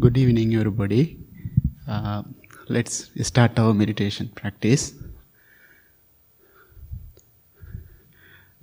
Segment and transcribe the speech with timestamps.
[0.00, 1.18] Good evening, everybody.
[1.88, 2.22] Uh,
[2.68, 4.94] let's start our meditation practice.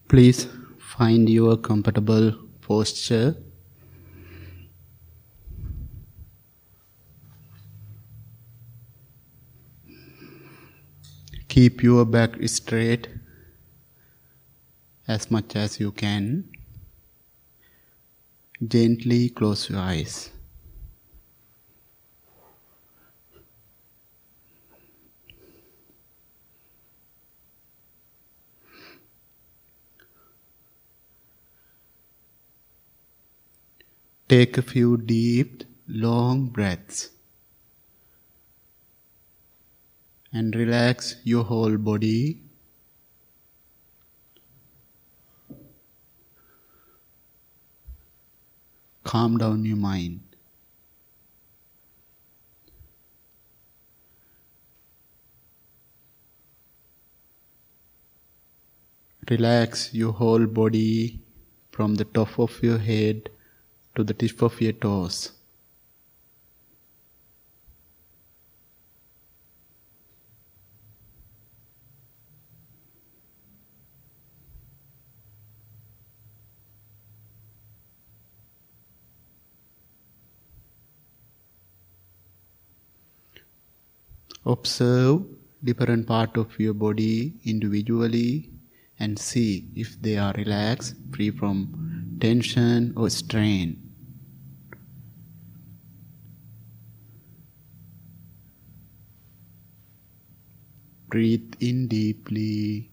[0.08, 0.48] Please
[0.80, 3.36] find your comfortable posture.
[11.50, 13.10] Keep your back straight
[15.06, 16.50] as much as you can.
[18.66, 20.30] Gently close your eyes.
[34.28, 37.12] Take a few deep, long breaths
[40.34, 42.42] and relax your whole body.
[49.04, 50.22] Calm down your mind.
[59.30, 61.22] Relax your whole body
[61.72, 63.30] from the top of your head
[63.96, 65.32] to the tip of your toes.
[84.48, 85.24] Observe
[85.64, 88.52] different part of your body individually
[89.00, 93.85] and see if they are relaxed, free from tension or strain.
[101.08, 102.90] Breathe in deeply.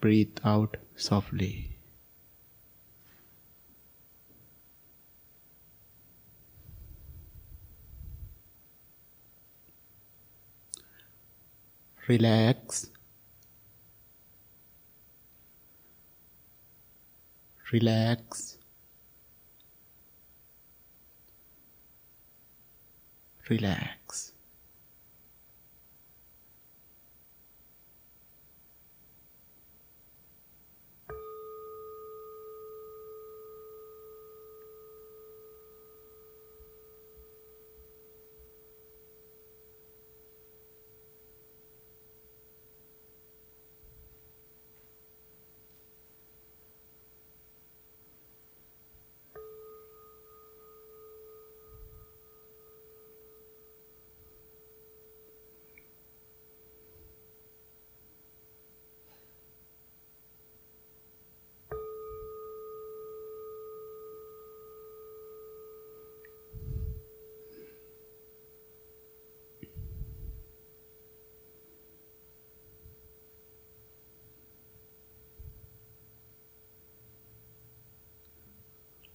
[0.00, 1.78] Breathe out softly.
[12.08, 12.90] Relax.
[17.70, 18.56] Relax.
[23.50, 24.32] Relax.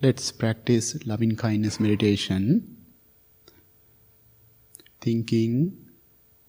[0.03, 2.75] Let's practice loving kindness meditation.
[4.99, 5.77] Thinking,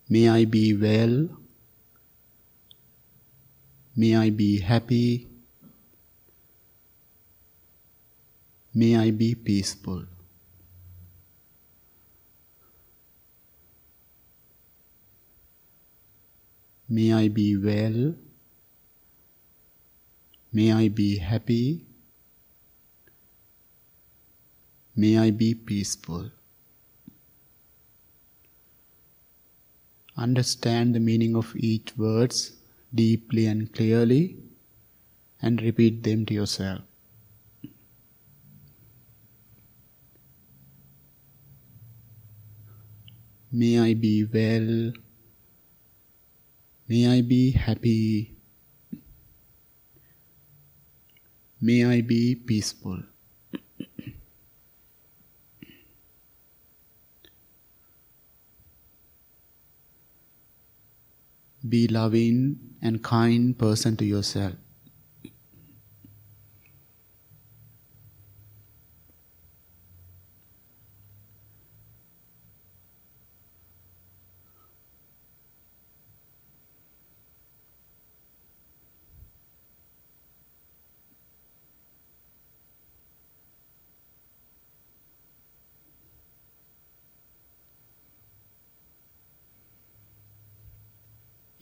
[0.08, 1.28] may I be well,
[3.94, 5.28] may I be happy,
[8.74, 10.02] may I be peaceful.
[16.88, 18.16] May I be well,
[20.52, 21.93] may I be happy.
[24.96, 26.30] May I be peaceful.
[30.16, 32.52] Understand the meaning of each words
[32.94, 34.36] deeply and clearly
[35.42, 36.82] and repeat them to yourself.
[43.50, 44.92] May I be well.
[46.88, 48.36] May I be happy.
[51.60, 53.02] May I be peaceful.
[61.68, 64.54] Be loving and kind person to yourself.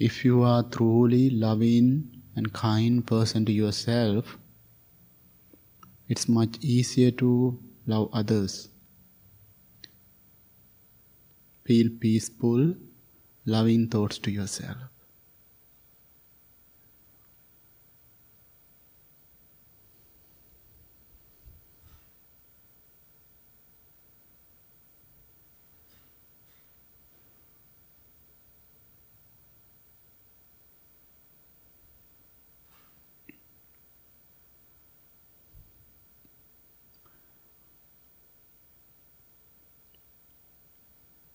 [0.07, 1.89] If you are truly loving
[2.35, 4.37] and kind person to yourself,
[6.09, 7.57] it's much easier to
[7.87, 8.69] love others.
[11.65, 12.75] Feel peaceful,
[13.47, 14.92] loving thoughts to yourself.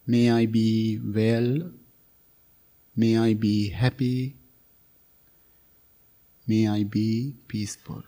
[0.10, 1.70] May I be well.
[2.96, 4.38] May I be happy.
[6.48, 8.04] May I be peaceful.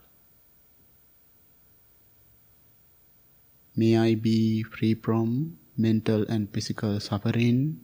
[3.76, 7.82] May I be free from mental and physical suffering.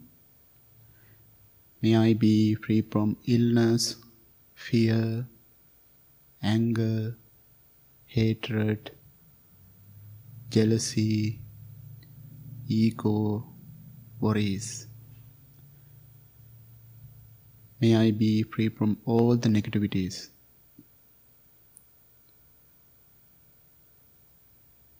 [1.82, 3.96] May I be free from illness,
[4.54, 5.28] fear,
[6.42, 7.18] anger,
[8.06, 8.92] hatred,
[10.48, 11.40] jealousy,
[12.66, 13.55] ego,
[14.20, 14.86] worries.
[17.80, 20.28] May I be free from all the negativities.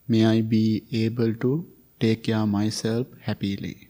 [0.07, 1.67] May I be able to
[1.99, 3.86] take care of myself happily.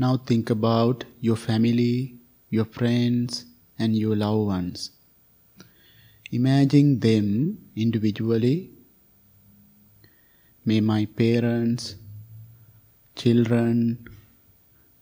[0.00, 2.18] Now think about your family,
[2.50, 3.46] your friends,
[3.80, 4.92] and your loved ones.
[6.30, 8.70] Imagine them individually.
[10.64, 11.96] May my parents,
[13.16, 14.06] children,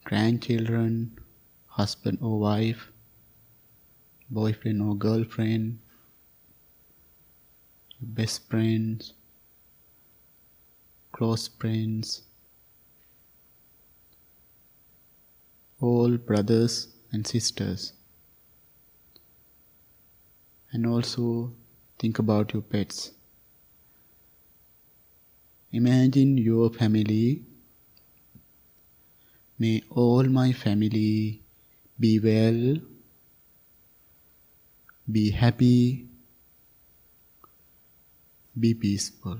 [0.05, 1.19] grandchildren,
[1.67, 2.91] husband or wife,
[4.31, 5.79] boyfriend or girlfriend,
[8.01, 9.13] best friends,
[11.13, 12.23] close friends,
[15.81, 17.93] all brothers and sisters.
[20.73, 21.53] And also
[21.99, 23.13] think about your pets.
[25.73, 27.43] Imagine your family.
[29.59, 31.43] May all my family
[31.99, 32.81] be well,
[35.11, 36.09] be happy,
[38.59, 39.39] be peaceful.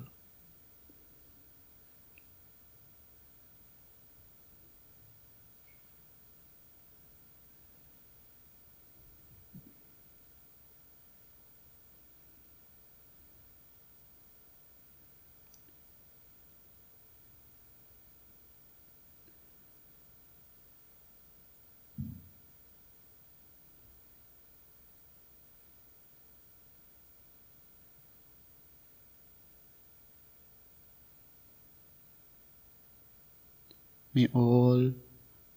[34.17, 34.95] May all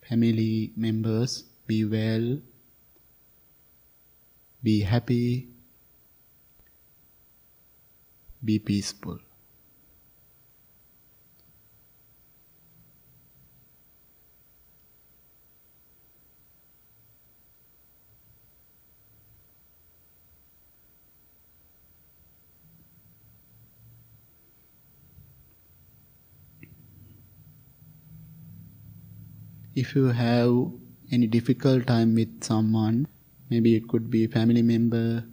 [0.06, 2.42] family members be well,
[4.62, 5.48] be happy,
[8.44, 9.20] be peaceful.
[29.80, 30.54] If you have
[31.12, 33.08] any difficult time with someone,
[33.50, 35.24] maybe it could be a family member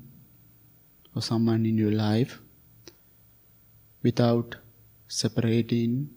[1.14, 2.38] or someone in your life,
[4.02, 4.56] without
[5.08, 6.08] separating,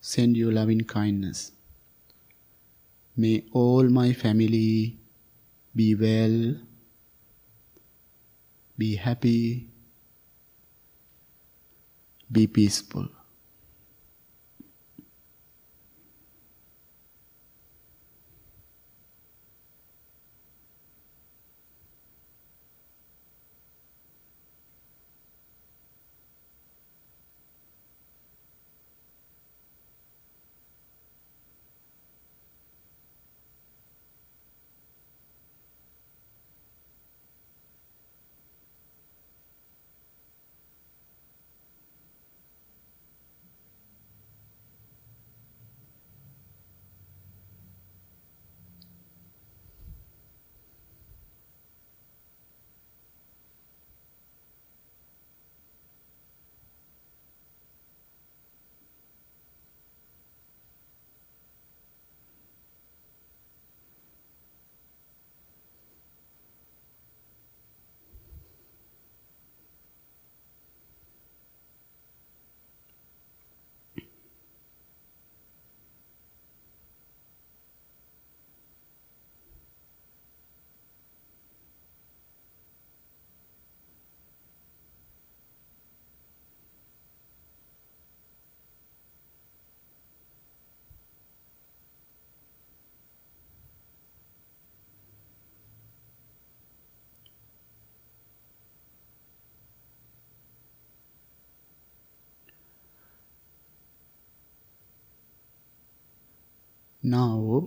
[0.00, 1.52] send your loving kindness.
[3.16, 4.98] May all my family
[5.74, 6.56] be well,
[8.76, 9.68] be happy,
[12.32, 13.08] be peaceful.
[107.10, 107.66] Now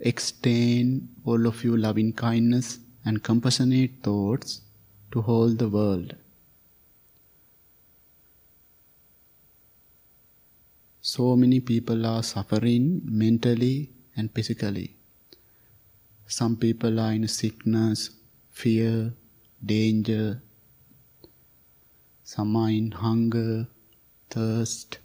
[0.00, 4.60] extend all of your loving kindness and compassionate thoughts
[5.12, 6.14] to whole the world.
[11.00, 14.96] So many people are suffering mentally and physically.
[16.26, 18.10] Some people are in sickness,
[18.50, 19.12] fear,
[19.64, 20.42] danger.
[22.24, 23.66] Some are in hunger,
[24.30, 24.98] thirst.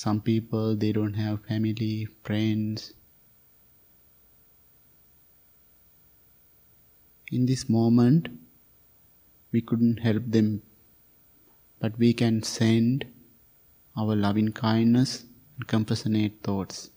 [0.00, 2.94] Some people they don't have family, friends.
[7.30, 8.30] In this moment,
[9.52, 10.62] we couldn't help them,
[11.80, 13.04] but we can send
[13.94, 15.26] our loving kindness
[15.56, 16.88] and compassionate thoughts.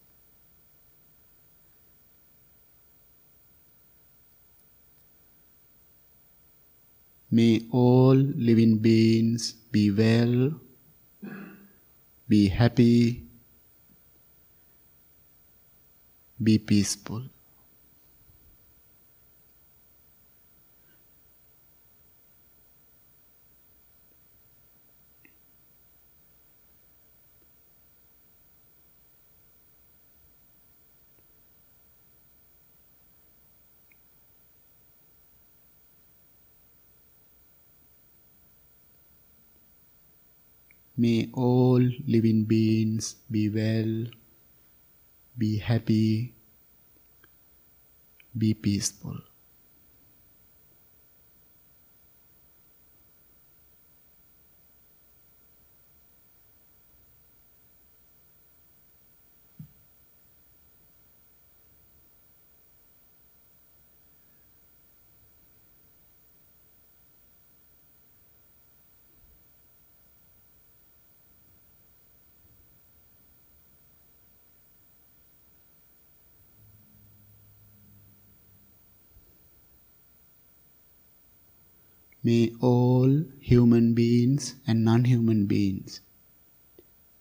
[7.30, 10.54] May all living beings be well,
[12.34, 13.22] be happy,
[16.42, 17.33] be peaceful.
[41.04, 43.94] May all living beings be well,
[45.38, 46.34] be happy,
[48.38, 49.18] be peaceful.
[82.24, 86.00] May all human beings and non human beings,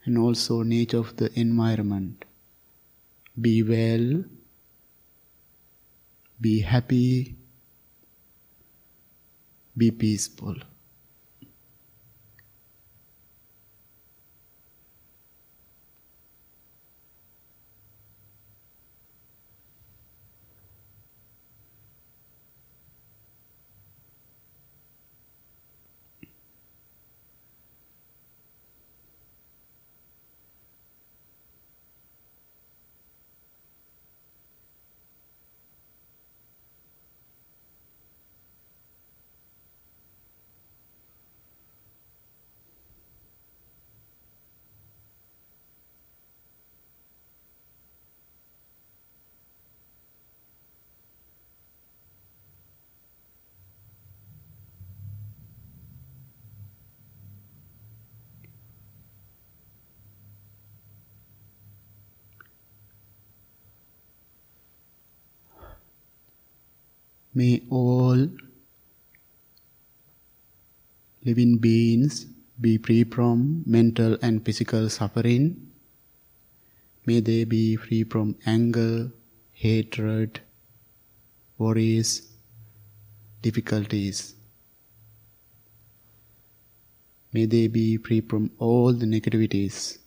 [0.04, 2.24] and also nature of the environment,
[3.40, 4.24] be well,
[6.40, 7.34] be happy,
[9.76, 10.56] be peaceful.
[67.34, 68.28] May all
[71.24, 72.26] living beings
[72.60, 75.70] be free from mental and physical suffering.
[77.06, 79.10] May they be free from anger,
[79.52, 80.40] hatred,
[81.58, 82.28] worries,
[83.40, 84.34] difficulties.
[87.32, 89.98] May they be free from all the negativities.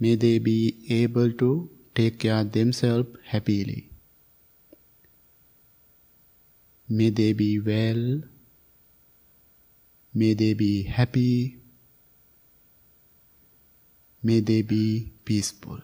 [0.00, 3.90] May they be able to take care of themselves happily.
[6.88, 8.22] May they be well.
[10.14, 11.58] May they be happy.
[14.22, 15.80] May they be peaceful.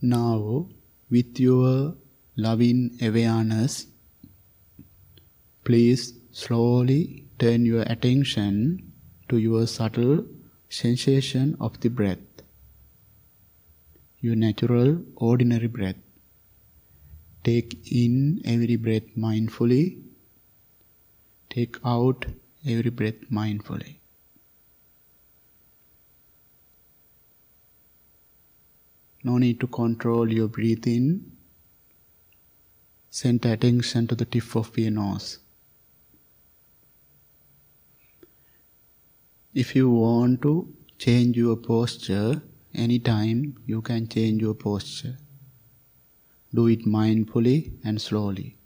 [0.00, 0.68] Now,
[1.10, 1.96] with your
[2.36, 3.86] loving awareness,
[5.64, 8.92] please slowly turn your attention
[9.28, 10.24] to your subtle
[10.68, 12.18] sensation of the breath.
[14.20, 15.96] your natural, ordinary breath.
[17.44, 20.02] Take in every breath mindfully.
[21.50, 22.26] Take out
[22.66, 23.98] every breath mindfully.
[29.24, 31.32] No need to control your breathing.
[33.10, 35.38] Send attention to the tip of your nose.
[39.54, 42.42] If you want to change your posture
[42.74, 45.16] anytime, you can change your posture.
[46.54, 48.56] Do it mindfully and slowly.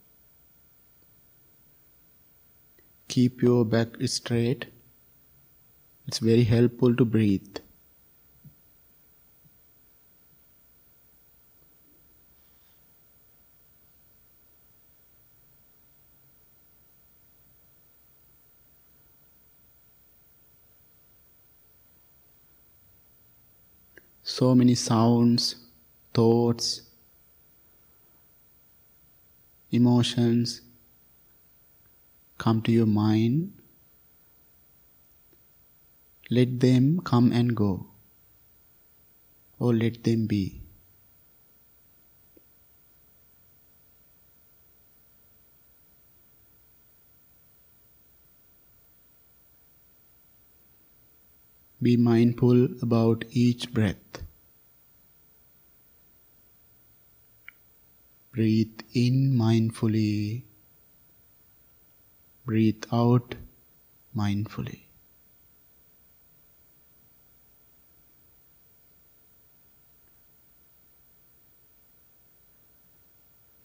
[3.08, 4.66] Keep your back straight.
[6.06, 7.58] It's very helpful to breathe.
[24.32, 25.56] So many sounds,
[26.14, 26.80] thoughts,
[29.70, 30.62] emotions
[32.38, 33.52] come to your mind.
[36.30, 37.88] Let them come and go,
[39.58, 40.61] or let them be.
[51.82, 54.22] Be mindful about each breath.
[58.30, 60.44] Breathe in mindfully.
[62.46, 63.34] Breathe out
[64.16, 64.82] mindfully.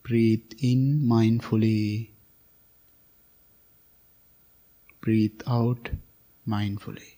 [0.02, 2.10] Breathe in mindfully.
[5.02, 5.92] Breathe out
[6.48, 7.17] mindfully.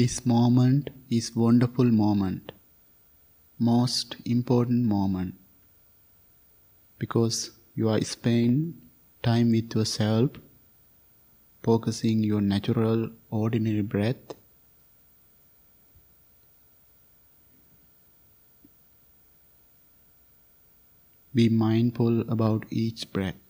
[0.00, 2.52] This moment is wonderful moment,
[3.58, 5.34] most important moment,
[6.98, 8.80] because you are spending
[9.22, 10.30] time with yourself,
[11.62, 14.36] focusing your natural, ordinary breath.
[21.34, 23.49] Be mindful about each breath.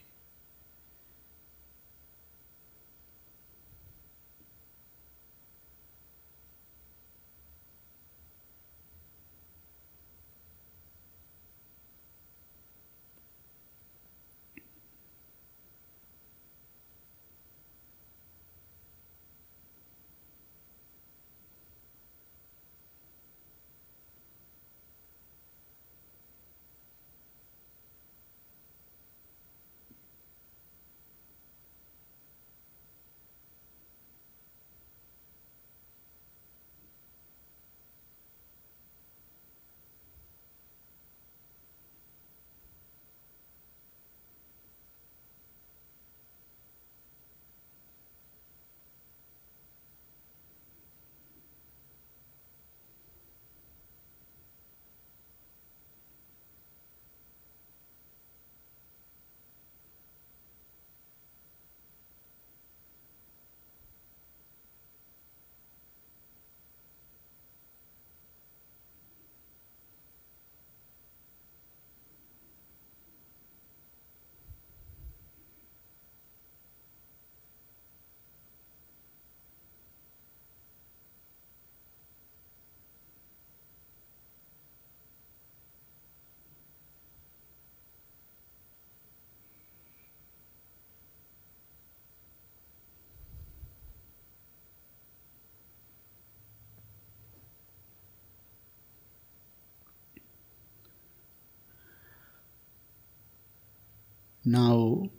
[104.53, 105.09] Now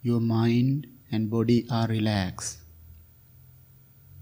[0.00, 2.58] your mind and body are relaxed,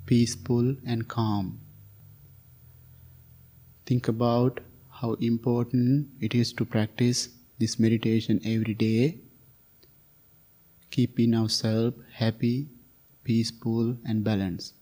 [0.07, 1.61] peaceful and calm.
[3.85, 4.61] Think about
[5.01, 9.19] how important it is to practice this meditation every day,
[10.91, 12.71] keeping ourselves happy,
[13.23, 14.73] peaceful, and balanced.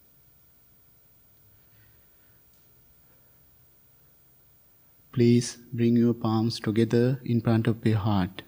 [5.10, 8.42] Please bring your palms together in front of your heart.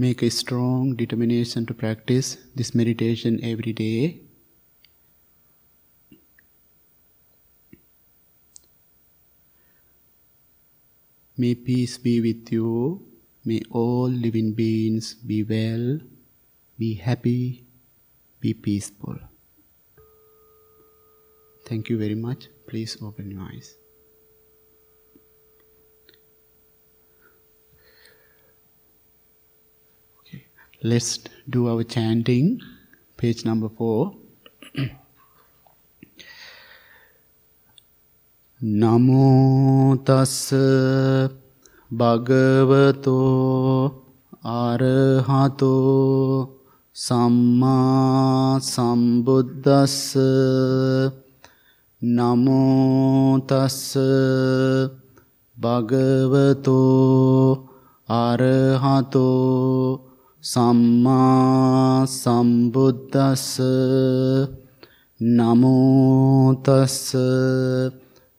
[0.00, 4.20] Make a strong determination to practice this meditation every day.
[11.36, 13.08] May peace be with you.
[13.44, 15.98] May all living beings be well,
[16.78, 17.64] be happy,
[18.38, 19.18] be peaceful.
[21.66, 22.46] Thank you very much.
[22.68, 23.77] Please open your eyes.
[30.82, 31.18] Let's
[31.50, 32.60] do our chanting,
[33.18, 34.14] page number four.
[38.60, 40.52] නමෝ තස්ස
[41.90, 43.92] භගවතෝ
[44.44, 46.48] අරහතෝ
[46.96, 50.16] සම්මා සම්බුද්දස්ස
[52.02, 53.96] නමෝ තස්ස
[55.56, 56.86] භගවතෝ
[58.08, 60.07] අරහතෝ
[60.50, 63.60] සම්මා සම්බුද්දස්ස
[65.20, 67.12] නමෝතස්ස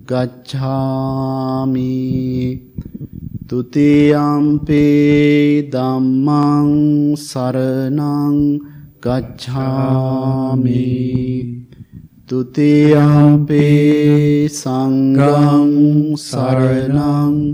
[0.10, 1.94] ගච්ඡාමි.
[3.46, 4.86] ဒ ුතියම්පි
[5.70, 6.74] ධම්මං
[7.30, 8.36] සරණං
[9.06, 10.90] ගච්ඡාමි.
[12.26, 17.54] Tutiyampi sanghang saranang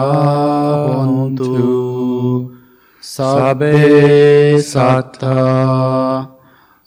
[3.02, 6.28] සබේ සත්තා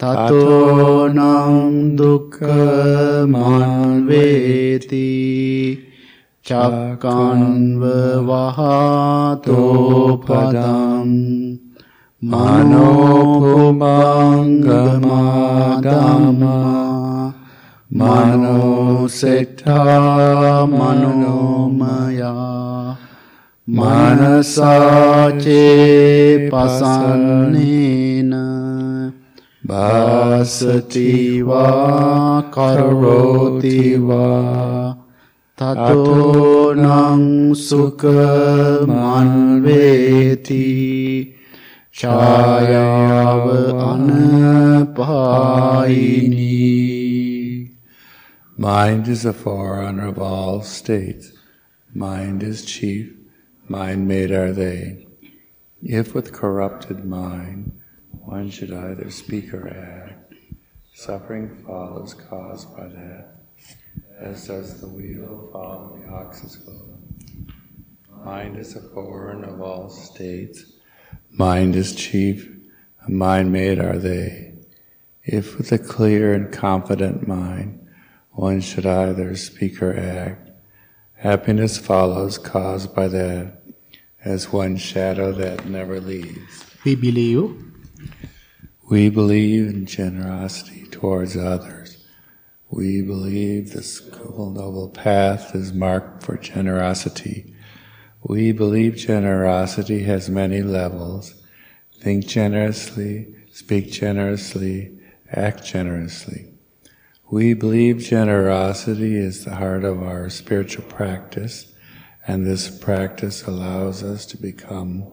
[0.00, 1.18] තතෝනං
[1.96, 3.34] දුක්ඛමං
[4.06, 5.08] වේති
[6.46, 7.82] චක්කන්ව
[8.28, 11.10] වහතෝ පදං
[12.22, 14.80] මනෝ කුමංගමගම
[17.90, 22.40] මනෝ සෙට්ඨා මනෝමයා
[23.68, 25.30] මනසාචේ
[26.50, 28.32] පසන්නේන.
[29.70, 30.42] Va
[32.50, 34.96] karoti va
[35.56, 40.66] tato nang sukha manveti
[41.92, 44.98] chāyāva anapāyini.
[48.56, 51.30] Mind is the forerunner of all states.
[51.94, 53.12] Mind is chief.
[53.68, 55.06] Mind made are they.
[55.80, 57.79] If with corrupted mind
[58.24, 60.34] one should either speak or act,
[60.94, 63.28] suffering follows caused by that,
[64.18, 67.54] as does the wheel follow the ox's hoof.
[68.24, 70.64] Mind is the forerunner of all states.
[71.30, 72.50] Mind is chief,
[73.06, 74.54] a mind made are they.
[75.24, 77.88] If with a clear and confident mind
[78.32, 80.50] one should either speak or act,
[81.14, 83.62] happiness follows caused by that,
[84.24, 86.64] as one shadow that never leaves.
[86.84, 87.69] We believe.
[88.90, 91.96] We believe in generosity towards others.
[92.68, 97.54] We believe the School Noble Path is marked for generosity
[98.22, 101.34] we believe generosity has many levels.
[102.00, 104.98] Think generously, speak generously,
[105.30, 106.52] act generously.
[107.30, 111.72] We believe generosity is the heart of our spiritual practice,
[112.26, 115.06] and this practice allows us to become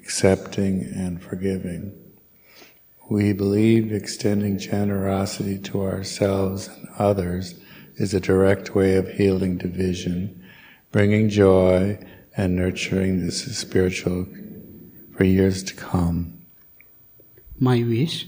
[0.00, 1.92] accepting and forgiving.
[3.08, 7.54] We believe extending generosity to ourselves and others
[7.96, 10.42] is a direct way of healing division
[10.90, 11.98] bringing joy
[12.36, 14.26] and nurturing this spiritual
[15.16, 16.46] for years to come.
[17.58, 18.26] My wish.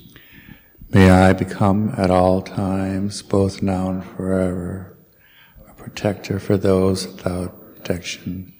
[0.90, 4.96] May I become at all times, both now and forever,
[5.68, 8.54] a protector for those without protection,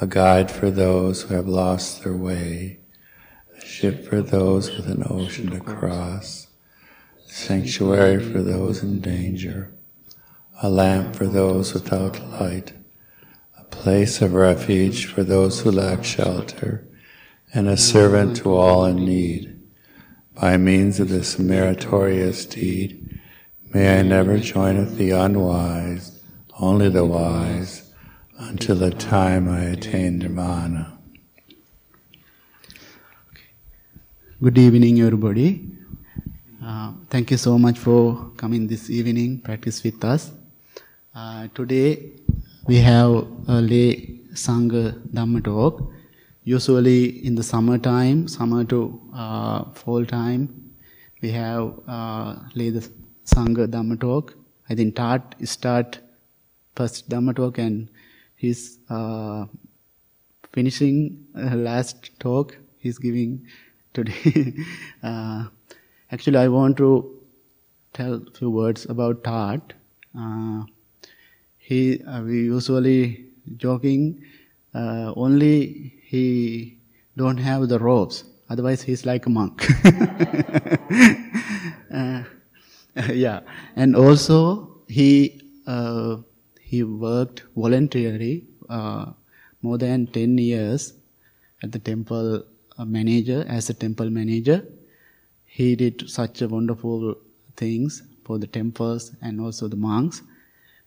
[0.00, 2.80] a guide for those who have lost their way,
[3.64, 6.48] ship for those with an ocean to cross,
[7.26, 9.72] sanctuary for those in danger,
[10.62, 12.72] a lamp for those without light,
[13.58, 16.86] a place of refuge for those who lack shelter,
[17.52, 19.52] and a servant to all in need.
[20.34, 23.20] By means of this meritorious deed,
[23.72, 26.20] may I never join with the unwise,
[26.58, 27.90] only the wise,
[28.38, 30.95] until the time I attain nirvana.
[34.38, 35.66] Good evening, everybody.
[36.62, 40.30] Uh, thank you so much for coming this evening, practice with us.
[41.14, 42.12] Uh, today,
[42.66, 43.12] we have
[43.48, 45.90] a lay Sangha Dhamma talk.
[46.44, 50.70] Usually in the summertime, summer to uh, fall time,
[51.22, 52.86] we have uh, lay the
[53.24, 54.34] Sangha Dhamma talk.
[54.68, 55.98] I think Tat start
[56.74, 57.88] first Dhamma talk and
[58.34, 59.46] he's uh,
[60.52, 63.46] finishing uh, last talk he's giving
[63.98, 64.54] today.
[65.02, 65.44] uh,
[66.12, 66.90] actually, I want to
[67.92, 69.72] tell a few words about Tat.
[70.18, 70.62] Uh,
[71.66, 74.02] he uh, we usually joking
[74.74, 76.78] uh, only he
[77.16, 79.66] don't have the robes otherwise he's like a monk
[82.00, 82.22] uh,
[83.24, 83.40] yeah
[83.74, 84.38] and also
[84.86, 86.16] he uh,
[86.60, 88.44] he worked voluntarily
[89.62, 90.92] more than 10 years
[91.64, 92.44] at the temple
[92.84, 94.66] manager as a temple manager
[95.44, 97.14] he did such a wonderful
[97.56, 100.22] things for the temples and also the monks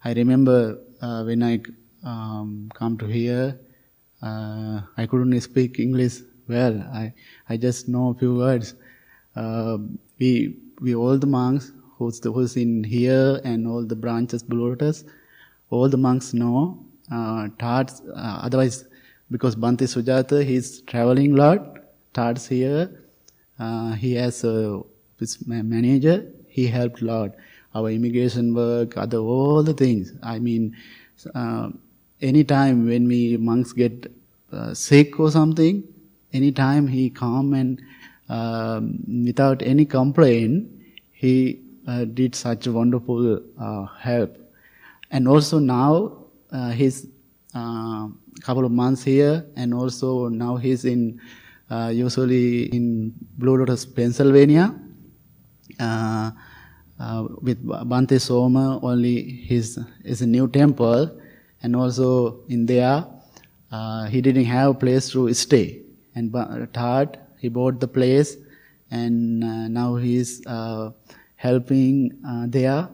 [0.04, 1.62] I remember uh, when I
[2.04, 3.60] um, come to here,
[4.22, 6.80] uh, I couldn't speak English well.
[6.94, 7.14] I,
[7.50, 8.76] I just know a few words.
[9.36, 9.78] Uh,
[10.18, 14.74] we, we all the monks who's, the, who's in here and all the branches below
[14.80, 15.04] us,
[15.70, 18.86] all the monks know uh, Tarts, uh, otherwise,
[19.32, 21.79] because Bhante Sujata, he's traveling a lot,
[22.14, 22.90] Tarts here,
[23.60, 24.82] uh, he has a
[25.20, 27.36] his manager, he helped a lot
[27.76, 30.14] our immigration work, other all the things.
[30.24, 30.76] I mean,
[31.36, 31.70] uh,
[32.22, 34.12] anytime when we monks get
[34.52, 35.84] uh, sick or something,
[36.34, 37.82] any time he come and
[38.30, 40.70] um, without any complaint,
[41.12, 44.38] he uh, did such wonderful uh, help.
[45.12, 47.08] And also now uh, he's
[47.54, 48.10] a
[48.42, 51.20] couple of months here, and also now he's in
[51.92, 54.74] usually in Blue Lotus, Pennsylvania.
[55.80, 56.32] Uh,
[57.00, 61.10] uh, with Bhante Soma, only his is a new temple,
[61.64, 63.06] and also in there,
[63.72, 65.82] uh, he didn't have a place to stay.
[66.16, 66.34] And
[66.74, 68.36] third, he bought the place,
[68.92, 70.92] and uh, now he's uh,
[71.36, 72.90] helping uh, there,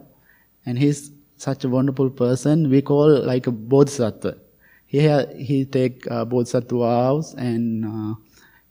[0.66, 2.70] and he's such a wonderful person.
[2.70, 4.38] We call like a bodhisattva.
[4.86, 7.84] He ha- he take uh, bodhisattva vows, and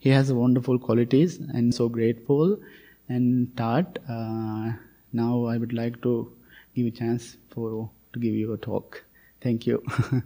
[0.05, 2.57] he has wonderful qualities, and so grateful
[3.09, 4.71] and Todd, uh,
[5.13, 6.13] now I would like to
[6.75, 9.03] give a chance for to give you a talk.
[9.41, 9.83] Thank you.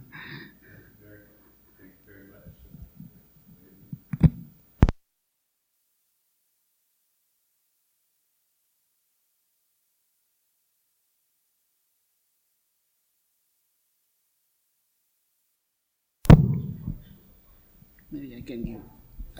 [18.10, 18.80] Maybe I can give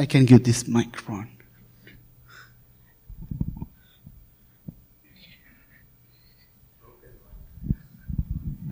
[0.00, 1.28] I can give this microphone.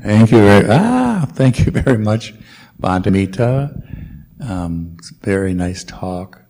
[0.03, 2.33] Thank you very ah, thank you very much,
[2.81, 3.79] Bhante Amita.
[4.41, 6.41] Um, very nice talk,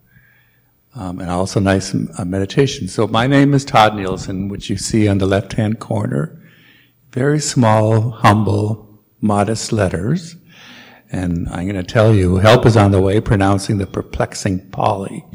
[0.95, 2.87] um, and also nice uh, meditation.
[2.87, 6.41] So my name is Todd Nielsen, which you see on the left-hand corner.
[7.11, 10.37] Very small, humble, modest letters.
[11.11, 15.25] And I'm going to tell you, help is on the way pronouncing the perplexing Pali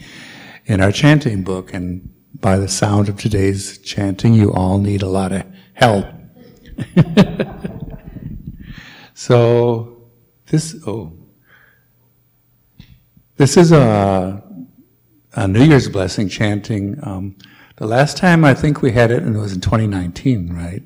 [0.66, 1.74] in our chanting book.
[1.74, 2.10] And
[2.40, 6.06] by the sound of today's chanting, you all need a lot of help.
[9.14, 10.10] so,
[10.46, 11.12] this, oh,
[13.36, 14.42] this is a,
[15.34, 16.98] a New Year's blessing chanting.
[17.02, 17.36] Um,
[17.76, 20.82] the last time I think we had it, and it was in 2019, right?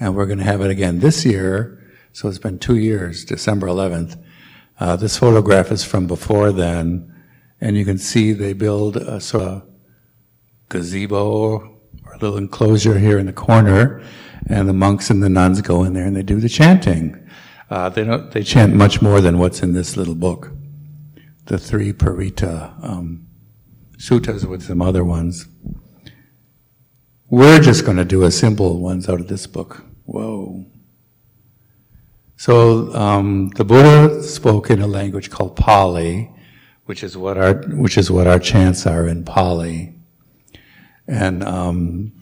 [0.00, 1.83] And we're going to have it again this year.
[2.14, 4.22] So it's been two years, December 11th.
[4.78, 7.12] Uh, this photograph is from before then,
[7.60, 9.62] and you can see they build a sort of
[10.68, 11.28] gazebo
[12.04, 14.00] or a little enclosure here in the corner,
[14.46, 17.20] and the monks and the nuns go in there and they do the chanting.
[17.68, 18.30] Uh, they don't.
[18.30, 20.52] They chant much more than what's in this little book,
[21.46, 23.26] the three Parita um,
[23.96, 25.48] suttas with some other ones.
[27.28, 29.84] We're just going to do a simple ones out of this book.
[30.04, 30.66] Whoa.
[32.44, 36.30] So um, the Buddha spoke in a language called Pali,
[36.84, 39.94] which is what our which is what our chants are in Pali,
[41.08, 42.12] and um,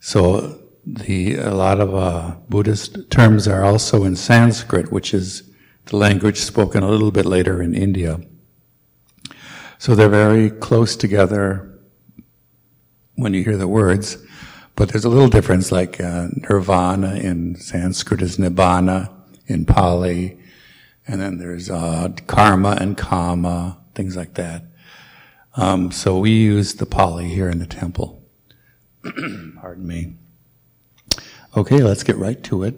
[0.00, 5.48] so the a lot of uh, Buddhist terms are also in Sanskrit, which is
[5.84, 8.20] the language spoken a little bit later in India.
[9.78, 11.78] So they're very close together
[13.14, 14.18] when you hear the words.
[14.76, 19.12] But there's a little difference, like uh, nirvana in Sanskrit is nibbana
[19.46, 20.38] in Pali,
[21.06, 24.64] and then there's uh, karma and kama, things like that.
[25.56, 28.22] Um, so we use the Pali here in the temple.
[29.02, 30.16] Pardon me.
[31.56, 32.74] Okay, let's get right to it.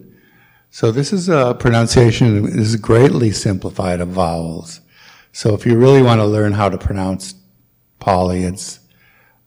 [0.70, 4.82] So this is a pronunciation, this is greatly simplified of vowels.
[5.32, 7.34] So if you really want to learn how to pronounce
[7.98, 8.80] Pali, it's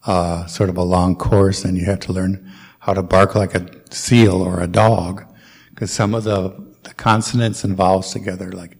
[0.06, 3.54] uh, sort of a long course, and you have to learn how to bark like
[3.54, 5.24] a seal or a dog,
[5.70, 8.78] because some of the, the consonants vowels together, like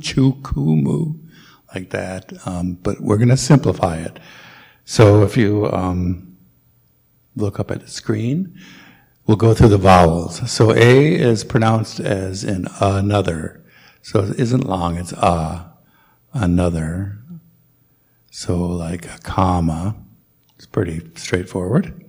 [0.00, 0.40] chu,
[1.74, 2.32] like that.
[2.46, 4.20] Um, but we're going to simplify it.
[4.84, 6.36] So if you um,
[7.34, 8.56] look up at the screen,
[9.26, 10.48] we'll go through the vowels.
[10.50, 13.64] So A is pronounced as in another.
[14.02, 15.72] So it isn't long, it's a,
[16.32, 17.18] another.
[18.30, 19.96] So like a comma.
[20.64, 22.06] It's pretty straightforward.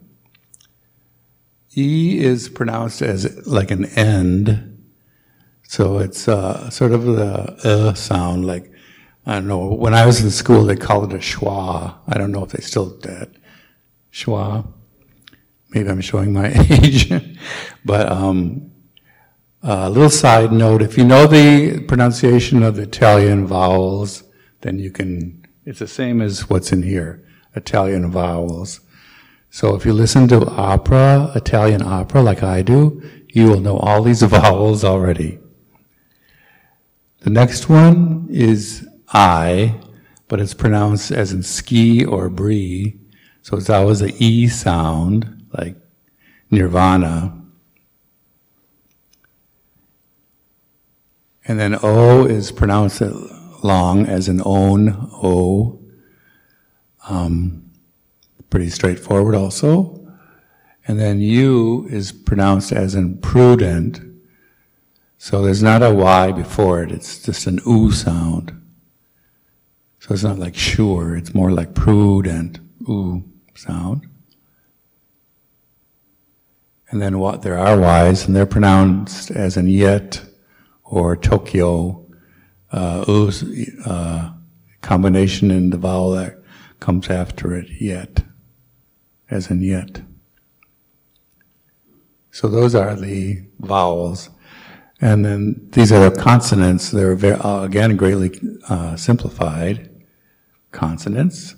[1.76, 4.82] E is pronounced as like an end.
[5.64, 8.72] So it's uh, sort of the uh sound, like,
[9.26, 11.96] I don't know, when I was in school they called it a schwa.
[12.08, 13.32] I don't know if they still do that.
[14.14, 14.66] Schwa.
[15.72, 17.12] Maybe I'm showing my age.
[17.84, 18.72] but um,
[19.64, 24.24] a little side note, if you know the pronunciation of the Italian vowels,
[24.62, 27.22] then you can, it's the same as what's in here.
[27.56, 28.82] Italian vowels.
[29.50, 34.04] So if you listen to opera, Italian opera, like I do, you will know all
[34.04, 35.40] these vowels already.
[37.22, 39.80] The next one is I,
[40.28, 43.00] but it's pronounced as in ski or brie.
[43.42, 45.76] So it's always the E sound, like
[46.52, 47.42] nirvana.
[51.48, 53.02] And then O is pronounced
[53.64, 55.80] long as an own, O.
[57.08, 57.72] Um,
[58.50, 60.02] pretty straightforward also.
[60.88, 64.02] And then U is pronounced as in prudent.
[65.18, 68.52] So there's not a Y before it, it's just an U sound.
[70.00, 73.24] So it's not like sure, it's more like prudent, U
[73.56, 74.08] sound.
[76.92, 80.24] And then what, there are Ys, and they're pronounced as in yet
[80.84, 82.06] or Tokyo,
[82.72, 83.32] uh,
[83.86, 84.32] uh,
[84.82, 86.45] combination in the vowel that
[86.86, 88.24] comes after it, yet,
[89.32, 90.04] as in yet.
[92.30, 94.30] So those are the vowels.
[95.02, 96.92] And then these are the consonants.
[96.92, 99.90] They're very, uh, again greatly uh, simplified
[100.72, 101.56] consonants.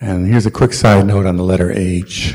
[0.00, 2.34] And here's a quick side note on the letter H.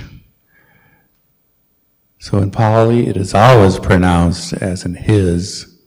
[2.19, 5.79] So in Pali, it is always pronounced as in his,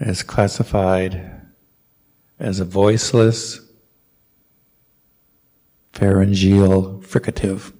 [0.00, 1.39] as classified
[2.40, 3.60] as a voiceless
[5.92, 7.72] pharyngeal fricative.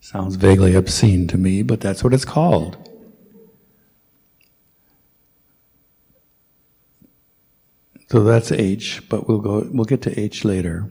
[0.00, 2.76] Sounds vaguely obscene to me, but that's what it's called.
[8.10, 9.68] So that's H, but we'll go.
[9.70, 10.90] We'll get to H later.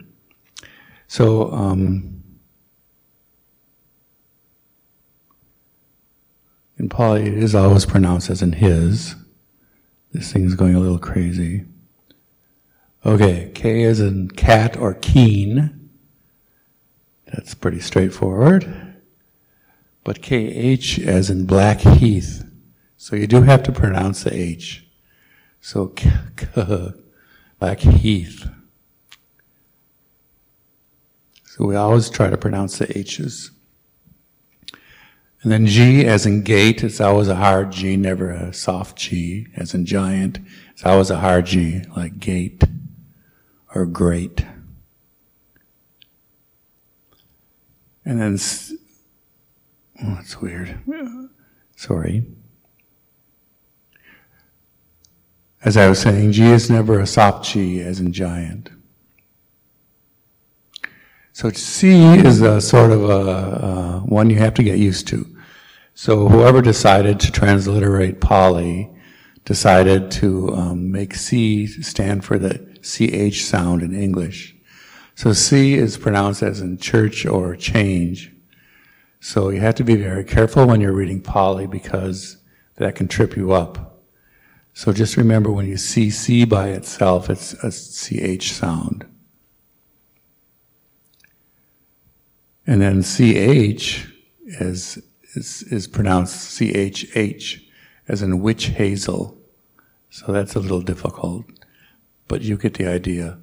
[1.08, 2.24] So um,
[6.78, 9.16] in Pali, it is always pronounced as in his.
[10.14, 11.66] This thing's going a little crazy.
[13.06, 15.90] Okay, K is in cat or keen.
[17.26, 18.98] That's pretty straightforward.
[20.04, 22.46] But KH as in black heath.
[22.98, 24.86] So you do have to pronounce the H.
[25.62, 26.92] So k, k
[27.60, 28.50] Black Heath.
[31.46, 33.52] So we always try to pronounce the H's.
[35.42, 39.48] And then G as in gate, it's always a hard G, never a soft G.
[39.56, 40.40] As in giant,
[40.72, 42.64] it's always a hard G, like gate
[43.74, 44.46] or great.
[48.06, 48.38] And then,
[50.04, 50.80] oh, that's weird.
[51.76, 52.26] Sorry.
[55.64, 58.70] As I was saying, G is never a soft G, as in giant.
[61.34, 65.26] So C is a sort of a, a, one you have to get used to.
[65.94, 68.90] So whoever decided to transliterate Pali
[69.46, 74.56] decided to um, make C stand for the CH sound in English.
[75.16, 78.34] So C is pronounced as in church or change.
[79.20, 82.38] So you have to be very careful when you're reading Pali because
[82.78, 83.90] that can trip you up.
[84.74, 89.06] So just remember when you see C by itself, it's a CH sound.
[92.66, 94.08] And then CH
[94.46, 95.02] is,
[95.36, 97.62] is, is pronounced CHH,
[98.08, 99.38] as in witch hazel.
[100.12, 101.46] So that's a little difficult,
[102.30, 103.38] but you get the idea.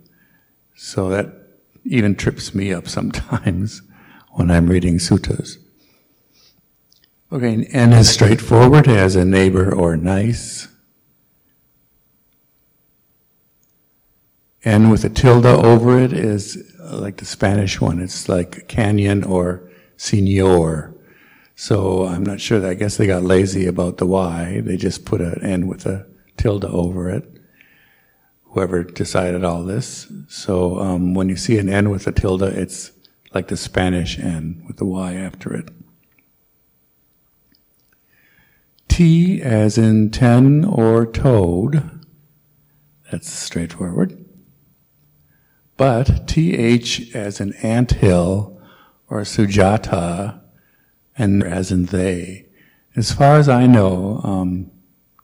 [0.75, 1.27] So that
[1.85, 3.83] even trips me up sometimes
[4.33, 5.59] when I'm reading suttas.
[7.31, 10.69] Okay, N is straightforward as a neighbor or nice.
[14.65, 18.01] And with a tilde over it is uh, like the Spanish one.
[18.01, 20.95] It's like canyon or senor.
[21.57, 24.61] So I'm not sure that, I guess they got lazy about the Y.
[24.65, 26.07] They just put an N with a
[26.37, 27.37] tilde over it.
[28.57, 30.11] Whoever decided all this.
[30.29, 32.91] So um, when you see an N with a tilde, it's
[33.35, 35.69] like the Spanish N with the Y after it.
[38.89, 42.01] T as in ten or toad.
[43.13, 44.25] That's straightforward.
[45.77, 48.59] But th as in ant hill
[49.11, 50.41] or sujata,
[51.15, 52.47] and as in they.
[52.97, 54.71] As far as I know, um,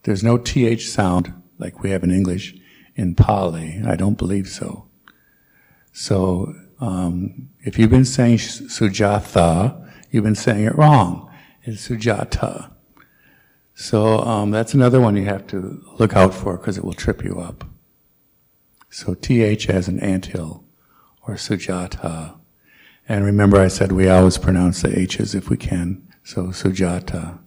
[0.03, 2.59] there's no th sound like we have in English
[2.95, 3.83] in Pali.
[3.87, 4.87] I don't believe so.
[5.93, 11.31] So um, if you've been saying sujatha, you've been saying it wrong.
[11.63, 12.71] It's sujata.
[13.75, 17.25] So um, that's another one you have to look out for because it will trip
[17.25, 17.65] you up.
[18.91, 20.65] So TH as an anthill
[21.27, 22.37] or Sujata.
[23.09, 26.07] And remember I said we always pronounce the H's if we can.
[26.23, 27.39] So Sujata.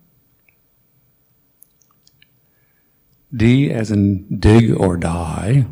[3.34, 5.66] D as in dig or die.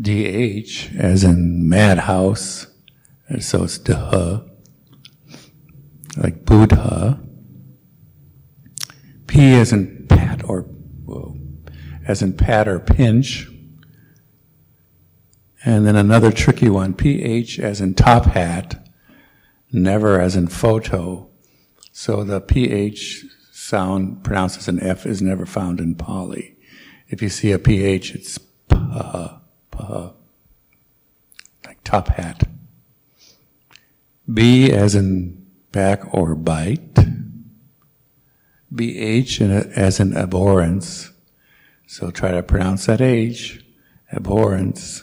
[0.00, 2.66] DH as in madhouse.
[3.40, 4.48] So it's Daha.
[6.16, 7.20] Like Buddha.
[9.26, 11.36] P as in pat or whoa,
[12.06, 13.50] as in pat or pinch.
[15.62, 18.88] And then another tricky one, PH as in top hat,
[19.70, 21.28] never as in photo.
[21.92, 23.25] So the PH
[23.66, 26.56] sound pronounced as an F is never found in Pali.
[27.08, 29.40] If you see a PH, it's pa,
[29.72, 30.12] pa,
[31.64, 32.44] like top hat.
[34.32, 36.94] B as in back or bite.
[38.72, 39.40] BH
[39.76, 41.10] as in abhorrence.
[41.88, 43.64] So try to pronounce that H,
[44.12, 45.02] abhorrence.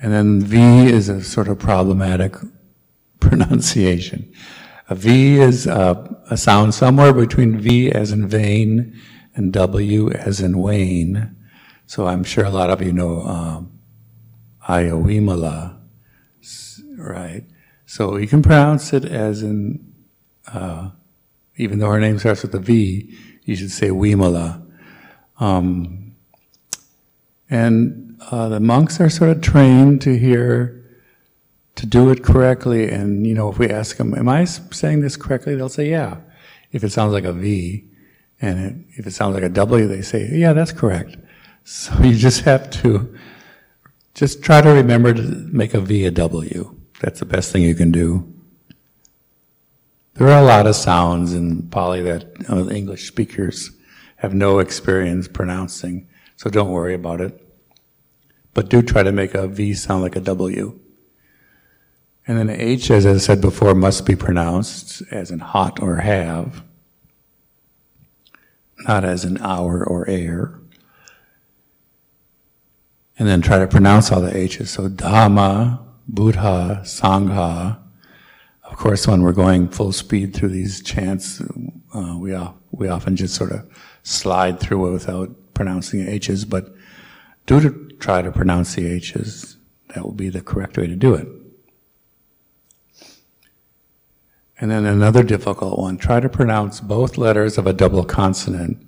[0.00, 2.36] And then V is a sort of problematic
[3.20, 4.32] pronunciation.
[4.88, 9.00] A V is a, a sound somewhere between V as in vain
[9.34, 11.34] and W as in wane.
[11.86, 13.80] So I'm sure a lot of you know um,
[14.68, 15.78] Ayawimala,
[16.98, 17.44] right?
[17.86, 19.94] So you can pronounce it as in
[20.52, 20.90] uh,
[21.56, 24.60] even though her name starts with a V, you should say Wimala.
[25.38, 26.16] Um,
[27.48, 30.83] and uh, the monks are sort of trained to hear,
[31.76, 32.88] to do it correctly.
[32.88, 35.54] And, you know, if we ask them, am I saying this correctly?
[35.54, 36.18] They'll say, yeah.
[36.72, 37.84] If it sounds like a V,
[38.40, 41.16] and it, if it sounds like a W, they say, yeah, that's correct.
[41.64, 43.16] So you just have to,
[44.14, 46.80] just try to remember to make a V a W.
[47.00, 48.30] That's the best thing you can do.
[50.14, 53.70] There are a lot of sounds in Pali that uh, English speakers
[54.16, 56.06] have no experience pronouncing,
[56.36, 57.40] so don't worry about it.
[58.52, 60.78] But do try to make a V sound like a W.
[62.26, 66.62] And then H, as I said before, must be pronounced as in hot or have,
[68.86, 70.58] not as in hour or air.
[73.18, 74.70] And then try to pronounce all the H's.
[74.70, 77.78] So Dhamma, Buddha, Sangha.
[78.64, 81.42] Of course, when we're going full speed through these chants,
[81.94, 82.36] uh, we,
[82.72, 83.68] we often just sort of
[84.02, 86.74] slide through it without pronouncing H's, but
[87.46, 89.58] do to try to pronounce the H's.
[89.94, 91.28] That will be the correct way to do it.
[94.60, 98.84] And then another difficult one, try to pronounce both letters of a double consonant.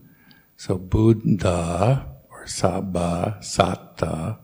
[0.57, 4.39] So Buddha or Saba, Satta.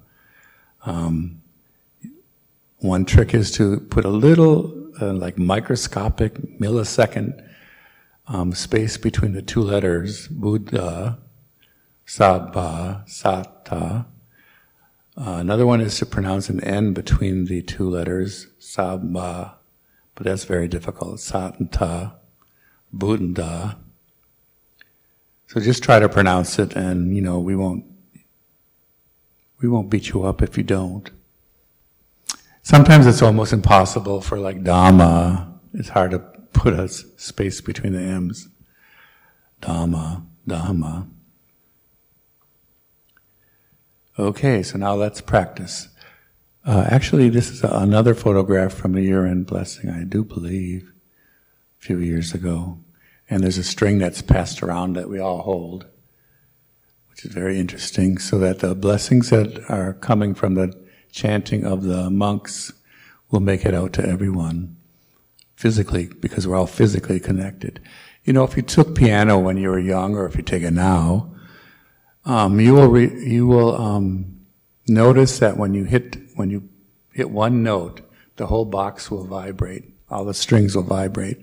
[0.84, 1.42] Um,
[2.78, 7.40] one trick is to put a little, uh, like microscopic millisecond
[8.26, 11.18] um, space between the two letters, Buddha,
[12.04, 14.06] Saba, Satta.
[15.16, 19.58] Uh, another one is to pronounce an N between the two letters, Saba,
[20.14, 21.20] but that's very difficult.
[21.20, 22.14] Satanta,
[22.92, 23.78] Buddha.
[25.46, 27.84] So just try to pronounce it, and you know we won't
[29.60, 31.10] we won't beat you up if you don't.
[32.62, 35.52] Sometimes it's almost impossible for like Dhamma.
[35.74, 36.18] It's hard to
[36.52, 38.48] put a space between the M's.
[39.60, 41.08] Dhamma, Dhamma.
[44.18, 45.88] Okay, so now let's practice.
[46.64, 50.92] Uh, actually, this is another photograph from a year-end blessing, I do believe,
[51.80, 52.78] a few years ago.
[53.28, 55.86] And there's a string that's passed around that we all hold,
[57.10, 60.72] which is very interesting, so that the blessings that are coming from the
[61.10, 62.72] chanting of the monks
[63.30, 64.76] will make it out to everyone
[65.56, 67.80] physically, because we're all physically connected.
[68.22, 70.72] You know, if you took piano when you were young, or if you take it
[70.72, 71.34] now,
[72.24, 74.40] um, you will re- you will um,
[74.86, 76.68] notice that when you hit when you
[77.12, 78.00] hit one note,
[78.36, 79.84] the whole box will vibrate.
[80.10, 81.38] All the strings will vibrate.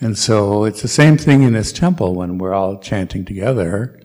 [0.00, 4.00] And so it's the same thing in this temple when we're all chanting together.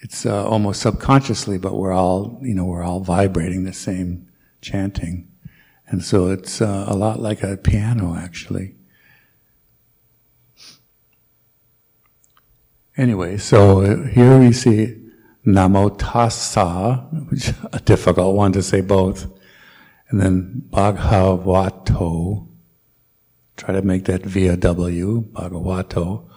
[0.00, 4.28] It's uh, almost subconsciously, but we're all, you know, we're all vibrating the same
[4.60, 5.28] chanting.
[5.88, 8.76] And so it's uh, a lot like a piano, actually.
[12.96, 15.07] Anyway, so here we see
[15.46, 19.26] Namo Tassa, which a difficult one to say both,
[20.08, 22.46] and then Bhagavato.
[23.56, 26.28] Try to make that via W, Bhagavato,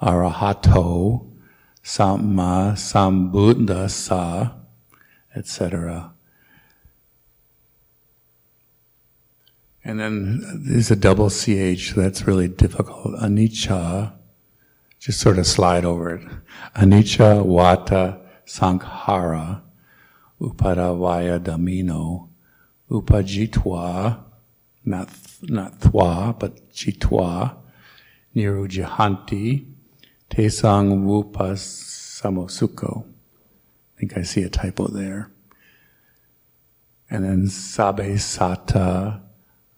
[0.00, 1.30] Arahato,
[1.82, 4.54] Samma Sambuddhasa,
[5.36, 6.14] etc.
[9.84, 13.14] And then there's a double CH, so that's really difficult.
[13.20, 14.14] Anicca,
[14.98, 16.22] just sort of slide over it.
[16.74, 19.62] Anicca, Vata, Sankhara,
[20.40, 22.28] Upadavaya Damino,
[22.90, 24.18] Upajitwa,
[24.84, 25.08] not,
[25.42, 27.56] not thwa, but jitwa,
[28.36, 29.66] Nirujahanti,
[30.30, 33.04] Tesang Vupas Samosuko.
[33.04, 35.30] I think I see a typo there.
[37.08, 39.20] And then Sabe Sata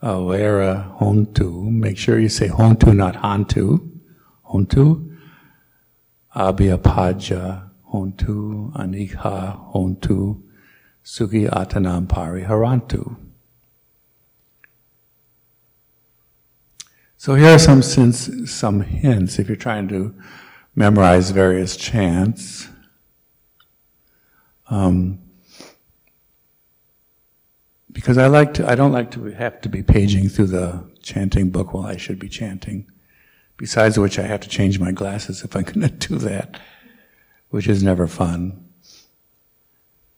[0.03, 1.71] Awera Hontu.
[1.71, 3.91] Make sure you say Hontu, not Hantu.
[4.51, 5.17] Hontu.
[6.35, 8.73] Abhyapaja Hontu.
[8.75, 10.43] Anikha Hontu.
[11.05, 13.17] Sugi Atanam Pariharantu.
[17.17, 20.15] So here are some some hints if you're trying to
[20.77, 22.69] memorize various chants.
[24.69, 25.21] Um,
[27.91, 31.51] because I like to, I don't like to have to be paging through the chanting
[31.51, 32.91] book while I should be chanting.
[33.57, 36.61] Besides which, I have to change my glasses if I'm going to do that,
[37.51, 38.63] which is never fun.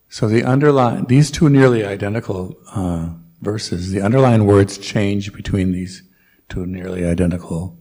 [0.08, 3.10] So the underlying, these two nearly identical uh,
[3.40, 6.02] verses, the underlying words change between these
[6.48, 7.76] two nearly identical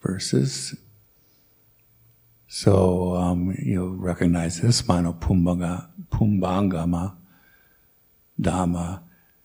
[0.00, 0.74] verses.
[2.48, 7.16] So um, you'll recognize this, Mano Pumbanga, Pumbangama
[8.40, 9.00] Dhamma.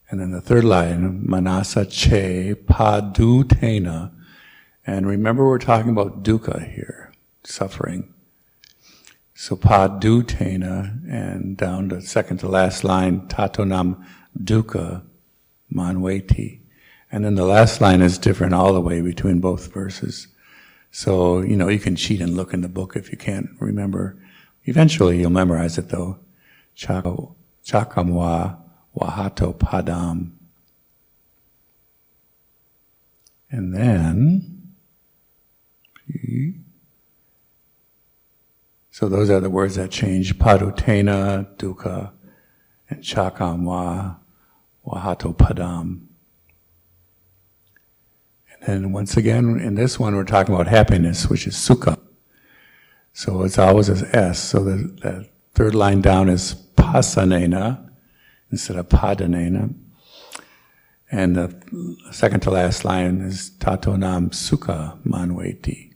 [0.09, 4.11] And then the third line, Manasa Che Padutena.
[4.85, 7.11] And remember we're talking about dukkha here,
[7.43, 8.13] suffering.
[9.41, 14.05] So padutena and down to second to last line, tatonam
[14.37, 15.03] dukkha
[15.73, 16.59] manveti.
[17.09, 20.27] And then the last line is different all the way between both verses.
[20.91, 24.17] So, you know, you can cheat and look in the book if you can't remember.
[24.65, 26.19] Eventually you'll memorize it though.
[26.75, 28.57] Chakamwa
[28.93, 30.31] wahato padam.
[33.49, 34.73] And then,
[38.99, 40.37] so those are the words that change.
[40.37, 42.11] Padutena, dukkha,
[42.89, 44.17] and chakamwa,
[44.85, 46.01] wahato padam.
[48.51, 51.97] And then once again, in this one, we're talking about happiness, which is sukha.
[53.13, 54.37] So it's always as S.
[54.37, 57.89] So the, the third line down is pasanena
[58.51, 59.75] instead of padanena.
[61.09, 65.93] And the second to last line is tatonam sukha manveti.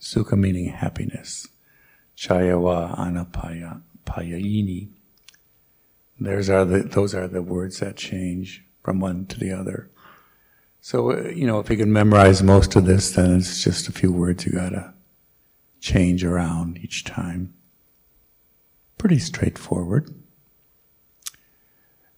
[0.00, 1.48] Sukha meaning happiness.
[2.18, 3.80] Chayawa anapaya.
[6.18, 9.90] There's are the, those are the words that change from one to the other.
[10.80, 13.92] So, uh, you know, if you can memorize most of this, then it's just a
[13.92, 14.94] few words you gotta
[15.80, 17.54] change around each time.
[18.96, 20.12] Pretty straightforward.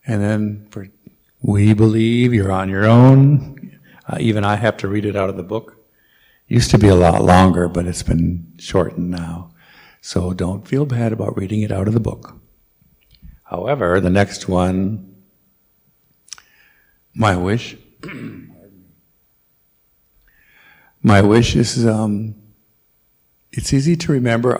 [0.06, 0.88] And then for
[1.42, 3.78] we believe you're on your own.
[4.08, 5.76] Uh, even I have to read it out of the book.
[6.48, 9.49] Used to be a lot longer, but it's been shortened now.
[10.00, 12.40] So don't feel bad about reading it out of the book.
[13.44, 15.16] However, the next one,
[17.14, 17.76] my wish
[21.02, 22.34] My wish is um,
[23.52, 24.54] it's easy to remember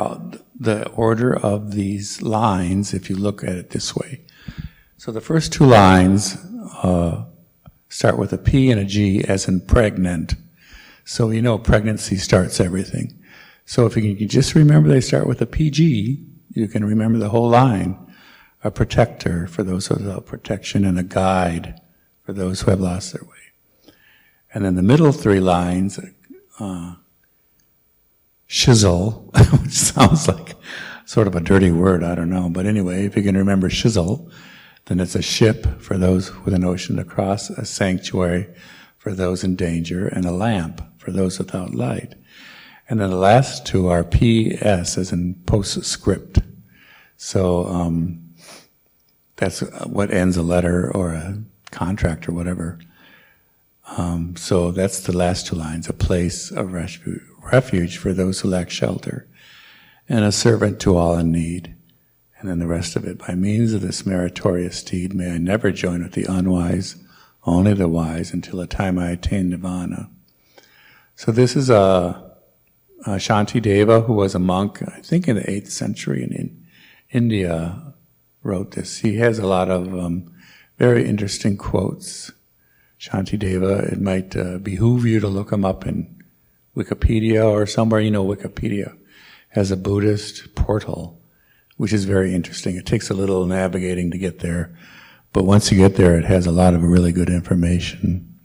[0.59, 4.22] the order of these lines if you look at it this way.
[4.97, 6.38] So the first two lines
[6.82, 7.26] uh,
[7.91, 10.34] start with a P and a G as in pregnant.
[11.05, 13.19] So you know pregnancy starts everything.
[13.70, 17.28] So if you can just remember they start with a PG, you can remember the
[17.28, 17.96] whole line.
[18.64, 21.80] A protector for those without protection and a guide
[22.24, 23.92] for those who have lost their way.
[24.52, 26.00] And then the middle three lines
[26.58, 26.96] uh,
[28.48, 30.56] shizzle, which sounds like
[31.06, 32.48] sort of a dirty word, I don't know.
[32.50, 34.32] But anyway, if you can remember shizzle,
[34.86, 38.48] then it's a ship for those with an ocean to cross, a sanctuary
[38.98, 42.16] for those in danger, and a lamp for those without light.
[42.91, 46.41] And then the last two are PS, as in postscript.
[47.16, 48.34] So um,
[49.36, 51.38] that's what ends a letter or a
[51.70, 52.80] contract or whatever.
[53.97, 58.70] Um, so that's the last two lines a place of refuge for those who lack
[58.70, 59.28] shelter,
[60.09, 61.76] and a servant to all in need.
[62.41, 65.70] And then the rest of it by means of this meritorious deed, may I never
[65.70, 66.97] join with the unwise,
[67.45, 70.11] only the wise, until the time I attain nirvana.
[71.14, 72.30] So this is a,
[73.07, 76.66] a Shantideva, who was a monk, I think in the 8th century in, in
[77.11, 77.94] India,
[78.42, 78.98] wrote this.
[78.98, 80.32] He has a lot of um,
[80.78, 82.32] very interesting quotes.
[83.01, 83.90] Shantideva.
[83.92, 86.22] It might uh, behoove you to look him up in
[86.76, 88.01] Wikipedia or somewhere.
[88.01, 88.96] You know, Wikipedia
[89.48, 91.20] has a Buddhist portal,
[91.78, 92.76] which is very interesting.
[92.76, 94.76] It takes a little navigating to get there,
[95.32, 98.38] but once you get there, it has a lot of really good information.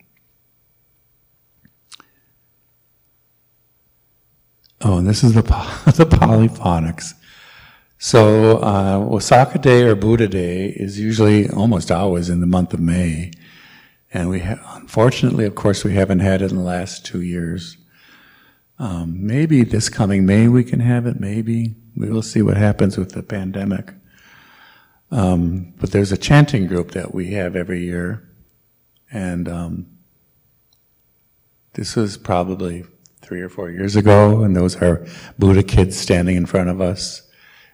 [4.88, 5.42] Oh, and this is the
[5.98, 7.16] the polyphonics.
[7.98, 12.80] So, uh, Wasaka Day or Buddha Day is usually almost always in the month of
[12.80, 13.32] May.
[14.14, 17.78] And we, ha- unfortunately, of course, we haven't had it in the last two years.
[18.78, 21.20] Um, maybe this coming May we can have it.
[21.20, 23.92] Maybe we will see what happens with the pandemic.
[25.10, 28.30] Um, but there's a chanting group that we have every year,
[29.12, 29.88] and um,
[31.74, 32.84] this was probably
[33.26, 35.06] three or four years ago, and those are
[35.40, 37.24] Buddha kids standing in front of us,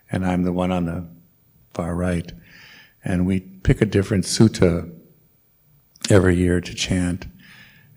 [0.10, 1.08] and I'm the one on the
[1.74, 2.32] far right,
[3.04, 4.90] and we pick a different sutta
[6.10, 7.28] every year to chant.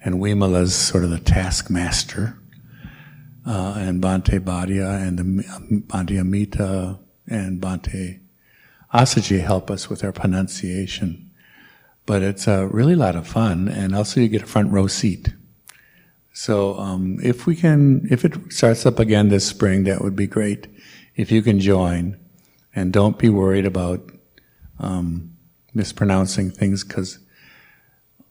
[0.03, 2.39] And Wimala's sort of the taskmaster.
[3.47, 5.25] Uh, and Bhante Bhadia and the
[5.87, 8.21] Bhante Amita and Bhante
[8.93, 11.31] Assaji help us with our pronunciation.
[12.07, 15.35] But it's a really lot of fun, and also you get a front row seat.
[16.35, 20.27] So um, if we can, if it starts up again this spring, that would be
[20.27, 20.67] great.
[21.15, 22.19] If you can join,
[22.75, 24.11] and don't be worried about
[24.81, 25.37] um,
[25.73, 27.21] mispronouncing things because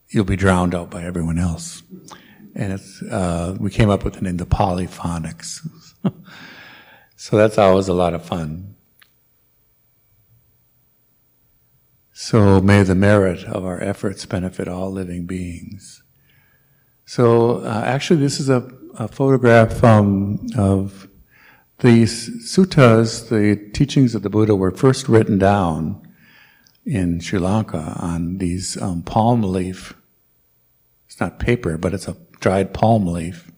[0.09, 1.81] you'll be drowned out by everyone else.
[2.55, 5.65] And it's, uh, we came up with an into polyphonics.
[7.15, 8.75] so that's always a lot of fun.
[12.11, 16.02] So may the merit of our efforts benefit all living beings.
[17.15, 21.07] So uh, actually, this is a, a photograph um, of
[21.77, 26.01] The suttas, the teachings of the Buddha, were first written down
[26.87, 29.93] in Sri Lanka on these um, palm leaf.
[31.05, 33.51] It's not paper, but it's a dried palm leaf.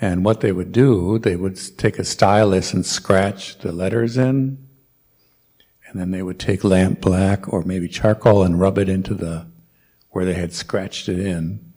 [0.00, 4.58] And what they would do, they would take a stylus and scratch the letters in,
[5.86, 9.46] and then they would take lamp black or maybe charcoal and rub it into the
[10.10, 11.71] where they had scratched it in,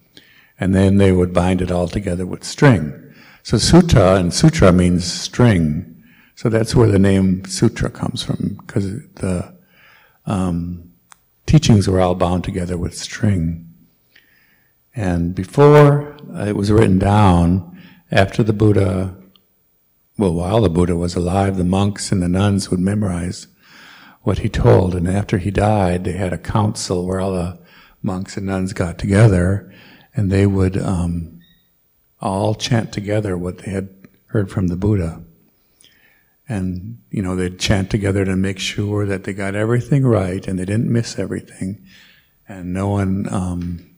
[0.60, 3.14] and then they would bind it all together with string.
[3.44, 6.04] So sutta and sutra means string.
[6.36, 9.56] So that's where the name sutra comes from, because the
[10.26, 10.92] um,
[11.46, 13.70] teachings were all bound together with string.
[14.96, 17.82] And before it was written down,
[18.12, 19.16] after the Buddha,
[20.18, 23.48] well, while the Buddha was alive, the monks and the nuns would memorize
[24.22, 24.96] what he told.
[24.96, 27.60] And after he died, they had a council where all the
[28.02, 29.72] monks and nuns got together
[30.16, 31.40] and they would um,
[32.22, 33.90] all chant together what they had
[34.28, 35.22] heard from the Buddha.
[36.48, 40.60] And, you know, they'd chant together to make sure that they got everything right and
[40.60, 41.84] they didn't miss everything.
[42.48, 43.96] And no one um,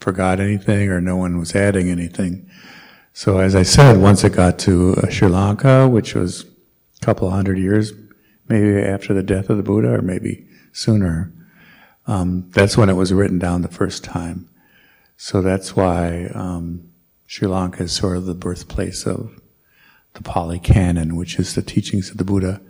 [0.00, 2.48] forgot anything or no one was adding anything.
[3.12, 7.30] So, as I said, once it got to uh, Sri Lanka, which was a couple
[7.30, 7.92] hundred years,
[8.48, 11.30] maybe after the death of the Buddha, or maybe sooner,
[12.06, 14.48] um, that's when it was written down the first time.
[15.24, 16.90] So that's why um,
[17.28, 19.40] Sri Lanka is sort of the birthplace of
[20.14, 22.60] the Pali Canon, which is the teachings of the Buddha.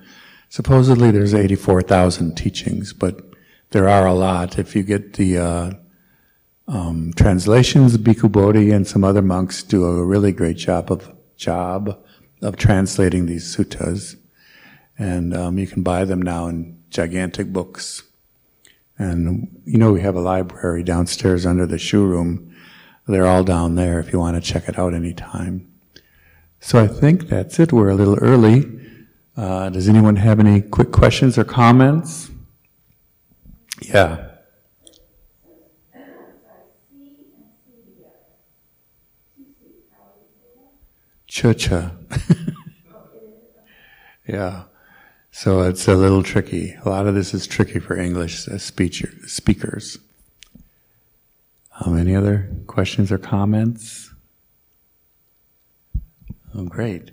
[0.51, 3.25] Supposedly there's 84,000 teachings, but
[3.71, 4.59] there are a lot.
[4.59, 5.71] If you get the uh,
[6.69, 12.05] um, translations, Bhikkhu Bodhi and some other monks do a really great job of job
[12.43, 14.17] of translating these suttas,
[14.99, 18.03] and um, you can buy them now in gigantic books.
[19.03, 22.53] And you know we have a library downstairs under the shoe room
[23.07, 25.69] they're all down there if you want to check it out anytime.
[26.61, 27.73] So I think that's it.
[27.73, 28.81] We're a little early.
[29.37, 32.31] Uh, does anyone have any quick questions or comments?
[33.81, 34.29] Yeah.
[41.27, 41.91] Cha-cha.
[44.29, 44.65] yeah.
[45.35, 46.77] So it's a little tricky.
[46.85, 49.99] A lot of this is tricky for English uh, speech, speakers.
[51.81, 54.13] Um, any other questions or comments?
[56.55, 57.13] Oh, great.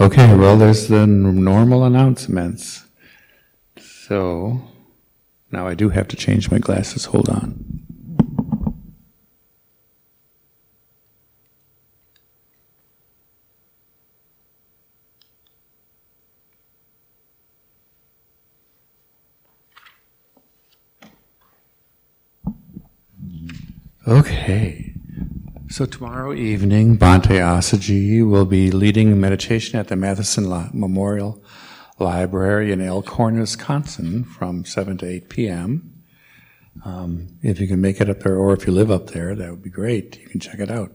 [0.00, 2.86] Okay, well, there's the normal announcements.
[3.78, 4.62] So,
[5.52, 7.04] now I do have to change my glasses.
[7.04, 7.86] Hold on.
[24.08, 24.94] Okay.
[25.68, 31.44] So tomorrow evening, Bhante Assaji will be leading meditation at the Matheson La- Memorial
[31.98, 35.92] Library in Elkhorn, Wisconsin from 7 to 8 p.m.
[36.86, 39.50] Um, if you can make it up there, or if you live up there, that
[39.50, 40.18] would be great.
[40.18, 40.90] You can check it out.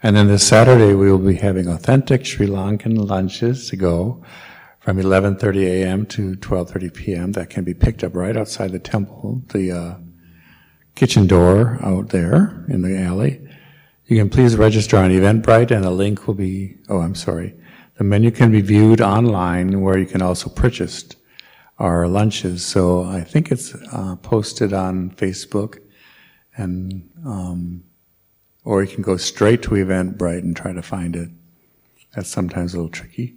[0.00, 4.22] And then this Saturday, we will be having authentic Sri Lankan lunches to go
[4.78, 6.06] from 11.30 a.m.
[6.06, 7.32] to 12.30 p.m.
[7.32, 9.42] That can be picked up right outside the temple.
[9.48, 9.94] The uh,
[11.00, 13.40] kitchen door out there in the alley.
[14.04, 17.54] You can please register on Eventbrite and the link will be, oh, I'm sorry.
[17.96, 21.08] The menu can be viewed online where you can also purchase
[21.78, 22.66] our lunches.
[22.66, 25.78] So I think it's uh, posted on Facebook
[26.54, 27.82] and, um,
[28.62, 31.30] or you can go straight to Eventbrite and try to find it.
[32.14, 33.36] That's sometimes a little tricky.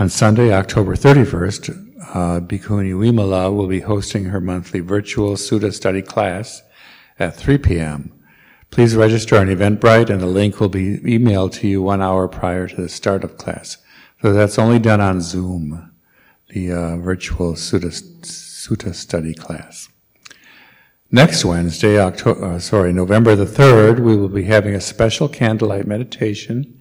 [0.00, 6.02] On Sunday, October 31st, uh, Bhikkhuni Wimala will be hosting her monthly virtual Sutta study
[6.02, 6.62] class
[7.18, 8.12] at 3 p.m.
[8.70, 12.66] Please register on Eventbrite and the link will be emailed to you one hour prior
[12.66, 13.78] to the start of class.
[14.20, 15.92] So that's only done on Zoom,
[16.50, 17.92] the uh, virtual Sutta,
[18.22, 19.88] Sutta study class.
[21.10, 25.86] Next Wednesday, October, uh, sorry, November the 3rd, we will be having a special candlelight
[25.86, 26.75] meditation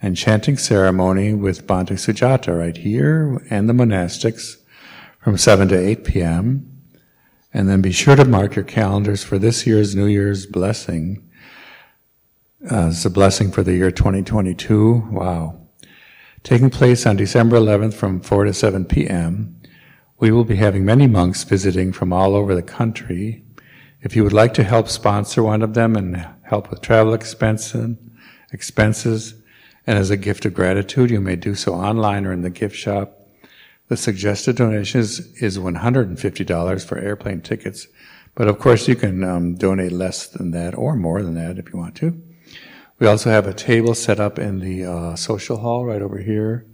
[0.00, 4.56] and chanting ceremony with Bhante Sujata right here and the monastics
[5.20, 6.82] from 7 to 8 p.m.
[7.52, 11.28] And then be sure to mark your calendars for this year's New Year's blessing.
[12.70, 15.08] Uh, it's a blessing for the year 2022.
[15.10, 15.60] Wow.
[16.44, 19.60] Taking place on December 11th from 4 to 7 p.m.
[20.18, 23.44] We will be having many monks visiting from all over the country.
[24.00, 27.96] If you would like to help sponsor one of them and help with travel expenses,
[28.52, 29.34] expenses,
[29.88, 32.76] and as a gift of gratitude, you may do so online or in the gift
[32.76, 33.26] shop.
[33.88, 37.86] The suggested donation is, is $150 for airplane tickets,
[38.34, 41.72] but of course you can um, donate less than that or more than that if
[41.72, 42.22] you want to.
[42.98, 46.66] We also have a table set up in the uh, social hall right over here.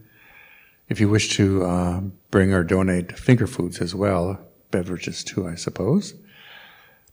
[0.89, 2.01] If you wish to uh,
[2.33, 6.15] bring or donate finger foods as well, beverages too, I suppose,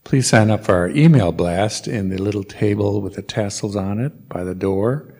[0.04, 4.00] please sign up for our email blast in the little table with the tassels on
[4.00, 5.14] it by the door.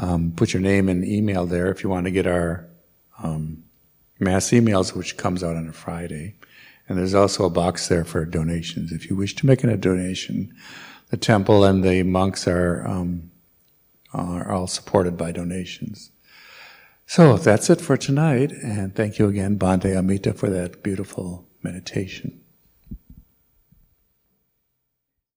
[0.00, 2.66] Um, put your name and email there if you want to get our
[3.22, 3.62] um,
[4.18, 6.34] mass emails, which comes out on a Friday.
[6.88, 8.92] And there's also a box there for donations.
[8.92, 10.52] If you wish to make a donation,
[11.10, 13.30] the temple and the monks are um,
[14.12, 16.10] are all supported by donations.
[17.06, 22.40] So that's it for tonight, and thank you again, Bhante Amita, for that beautiful meditation.